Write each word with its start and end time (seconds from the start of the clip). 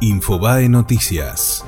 Infobae 0.00 0.68
Noticias. 0.68 1.64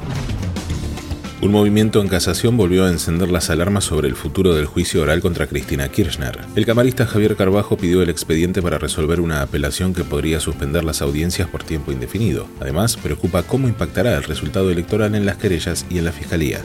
Un 1.42 1.50
movimiento 1.50 2.00
en 2.00 2.06
casación 2.06 2.56
volvió 2.56 2.84
a 2.84 2.88
encender 2.88 3.28
las 3.28 3.50
alarmas 3.50 3.82
sobre 3.82 4.06
el 4.06 4.14
futuro 4.14 4.54
del 4.54 4.66
juicio 4.66 5.02
oral 5.02 5.20
contra 5.20 5.48
Cristina 5.48 5.88
Kirchner. 5.88 6.38
El 6.54 6.64
camarista 6.64 7.06
Javier 7.06 7.34
Carbajo 7.34 7.76
pidió 7.76 8.02
el 8.02 8.08
expediente 8.08 8.62
para 8.62 8.78
resolver 8.78 9.20
una 9.20 9.42
apelación 9.42 9.94
que 9.94 10.04
podría 10.04 10.38
suspender 10.38 10.84
las 10.84 11.02
audiencias 11.02 11.48
por 11.48 11.64
tiempo 11.64 11.90
indefinido. 11.90 12.46
Además, 12.60 12.96
preocupa 12.96 13.42
cómo 13.42 13.66
impactará 13.66 14.16
el 14.16 14.22
resultado 14.22 14.70
electoral 14.70 15.16
en 15.16 15.26
las 15.26 15.38
querellas 15.38 15.84
y 15.90 15.98
en 15.98 16.04
la 16.04 16.12
fiscalía. 16.12 16.60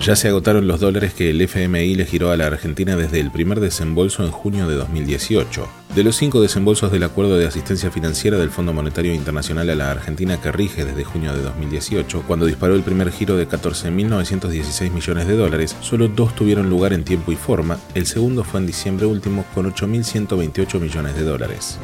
Ya 0.00 0.16
se 0.16 0.28
agotaron 0.28 0.66
los 0.66 0.80
dólares 0.80 1.14
que 1.14 1.30
el 1.30 1.40
FMI 1.40 1.94
le 1.94 2.06
giró 2.06 2.32
a 2.32 2.36
la 2.36 2.48
Argentina 2.48 2.96
desde 2.96 3.20
el 3.20 3.30
primer 3.30 3.60
desembolso 3.60 4.24
en 4.24 4.32
junio 4.32 4.66
de 4.66 4.74
2018. 4.74 5.83
De 5.94 6.02
los 6.02 6.16
cinco 6.16 6.42
desembolsos 6.42 6.90
del 6.90 7.04
acuerdo 7.04 7.38
de 7.38 7.46
asistencia 7.46 7.88
financiera 7.88 8.36
del 8.36 8.50
Fondo 8.50 8.72
Monetario 8.72 9.14
Internacional 9.14 9.70
a 9.70 9.76
la 9.76 9.92
Argentina 9.92 10.40
que 10.40 10.50
rige 10.50 10.84
desde 10.84 11.04
junio 11.04 11.32
de 11.32 11.40
2018, 11.42 12.24
cuando 12.26 12.46
disparó 12.46 12.74
el 12.74 12.82
primer 12.82 13.12
giro 13.12 13.36
de 13.36 13.48
14.916 13.48 14.90
millones 14.90 15.28
de 15.28 15.36
dólares, 15.36 15.76
solo 15.82 16.08
dos 16.08 16.34
tuvieron 16.34 16.68
lugar 16.68 16.94
en 16.94 17.04
tiempo 17.04 17.30
y 17.30 17.36
forma, 17.36 17.78
el 17.94 18.06
segundo 18.06 18.42
fue 18.42 18.58
en 18.58 18.66
diciembre 18.66 19.06
último 19.06 19.44
con 19.54 19.72
8.128 19.72 20.80
millones 20.80 21.14
de 21.14 21.22
dólares. 21.22 21.78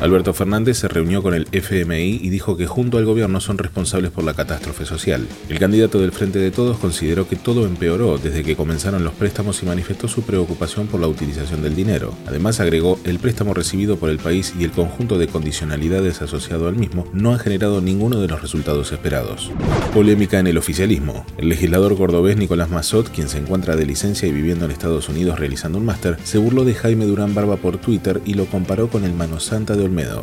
Alberto 0.00 0.32
Fernández 0.32 0.78
se 0.78 0.86
reunió 0.86 1.20
con 1.20 1.34
el 1.34 1.48
FMI 1.50 2.20
y 2.22 2.28
dijo 2.28 2.56
que 2.56 2.68
junto 2.68 2.98
al 2.98 3.04
gobierno 3.04 3.40
son 3.40 3.58
responsables 3.58 4.12
por 4.12 4.22
la 4.22 4.34
catástrofe 4.34 4.86
social. 4.86 5.26
El 5.48 5.58
candidato 5.58 5.98
del 5.98 6.12
Frente 6.12 6.38
de 6.38 6.52
Todos 6.52 6.78
consideró 6.78 7.26
que 7.28 7.34
todo 7.34 7.66
empeoró 7.66 8.16
desde 8.16 8.44
que 8.44 8.54
comenzaron 8.54 9.02
los 9.02 9.14
préstamos 9.14 9.60
y 9.64 9.66
manifestó 9.66 10.06
su 10.06 10.22
preocupación 10.22 10.86
por 10.86 11.00
la 11.00 11.08
utilización 11.08 11.62
del 11.62 11.74
dinero. 11.74 12.14
Además 12.28 12.60
agregó, 12.60 13.00
el 13.02 13.18
préstamo 13.18 13.55
recibido 13.56 13.96
por 13.96 14.10
el 14.10 14.18
país 14.18 14.54
y 14.58 14.62
el 14.62 14.70
conjunto 14.70 15.18
de 15.18 15.26
condicionalidades 15.26 16.22
asociado 16.22 16.68
al 16.68 16.76
mismo 16.76 17.06
no 17.12 17.32
han 17.32 17.40
generado 17.40 17.80
ninguno 17.80 18.20
de 18.20 18.28
los 18.28 18.40
resultados 18.40 18.92
esperados. 18.92 19.50
Polémica 19.92 20.38
en 20.38 20.46
el 20.46 20.58
oficialismo. 20.58 21.26
El 21.38 21.48
legislador 21.48 21.96
cordobés 21.96 22.36
Nicolás 22.36 22.70
Mazot, 22.70 23.10
quien 23.10 23.28
se 23.28 23.38
encuentra 23.38 23.74
de 23.74 23.86
licencia 23.86 24.28
y 24.28 24.32
viviendo 24.32 24.64
en 24.64 24.70
Estados 24.70 25.08
Unidos 25.08 25.38
realizando 25.38 25.78
un 25.78 25.86
máster, 25.86 26.16
se 26.22 26.38
burló 26.38 26.64
de 26.64 26.74
Jaime 26.74 27.06
Durán 27.06 27.34
Barba 27.34 27.56
por 27.56 27.78
Twitter 27.78 28.20
y 28.24 28.34
lo 28.34 28.46
comparó 28.46 28.88
con 28.88 29.04
el 29.04 29.14
Mano 29.14 29.40
Santa 29.40 29.74
de 29.74 29.84
Olmedo. 29.84 30.22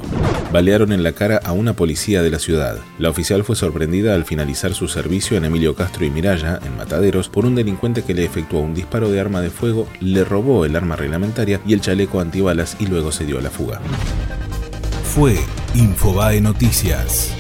Balearon 0.52 0.94
en 0.94 1.04
la 1.04 1.14
cara 1.14 1.42
a 1.44 1.52
una 1.52 1.76
policía 1.76 2.22
de 2.22 2.30
la 2.30 2.40
ciudad. 2.40 2.78
La 3.00 3.10
oficial 3.10 3.44
fue 3.44 3.56
sorprendida 3.56 4.14
al 4.14 4.26
finalizar 4.26 4.74
su 4.74 4.88
servicio 4.88 5.36
en 5.38 5.46
Emilio 5.46 5.76
Castro 5.76 6.06
y 6.06 6.12
Miraya, 6.12 6.60
en 6.64 6.78
Mataderos, 6.78 7.30
por 7.30 7.46
un 7.46 7.56
delincuente 7.56 8.04
que 8.04 8.14
le 8.14 8.26
efectuó 8.26 8.60
un 8.60 8.76
disparo 8.76 9.10
de 9.10 9.20
arma 9.20 9.42
de 9.42 9.50
fuego, 9.50 9.88
le 10.00 10.24
robó 10.24 10.66
el 10.66 10.76
arma 10.76 10.96
reglamentaria 10.96 11.60
y 11.66 11.74
el 11.74 11.82
chaleco 11.82 12.20
antibalas 12.20 12.78
y 12.80 12.88
luego 12.88 13.12
se 13.12 13.23
dio 13.26 13.40
a 13.40 13.42
la 13.42 13.50
fuga. 13.50 13.80
Fue 15.04 15.38
Infobae 15.76 16.42
Noticias. 16.42 17.34